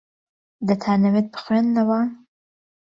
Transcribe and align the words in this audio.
دەتانەوێت 0.67 1.27
بخوێننەوە؟ 1.33 2.01